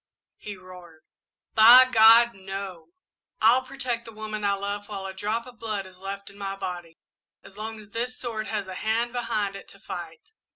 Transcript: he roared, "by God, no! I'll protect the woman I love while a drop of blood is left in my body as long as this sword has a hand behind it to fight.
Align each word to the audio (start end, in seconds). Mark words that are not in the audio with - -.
he 0.37 0.57
roared, 0.57 1.03
"by 1.53 1.85
God, 1.85 2.33
no! 2.33 2.87
I'll 3.39 3.61
protect 3.61 4.05
the 4.05 4.11
woman 4.11 4.43
I 4.43 4.53
love 4.53 4.89
while 4.89 5.05
a 5.05 5.13
drop 5.13 5.45
of 5.45 5.59
blood 5.59 5.85
is 5.85 5.99
left 5.99 6.31
in 6.31 6.39
my 6.39 6.55
body 6.55 6.97
as 7.43 7.55
long 7.55 7.77
as 7.79 7.91
this 7.91 8.17
sword 8.17 8.47
has 8.47 8.67
a 8.67 8.73
hand 8.73 9.13
behind 9.13 9.55
it 9.55 9.67
to 9.67 9.79
fight. 9.79 10.31